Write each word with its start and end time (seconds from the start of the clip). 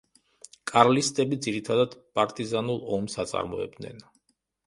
კარლისტები 0.69 1.37
ძირითადად 1.47 1.93
პარტიზანულ 2.19 2.81
ომს 2.97 3.19
აწარმოებდნენ. 3.25 4.01